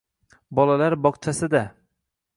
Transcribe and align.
Bolalar 0.59 0.97
bog‘chasida 1.05 1.63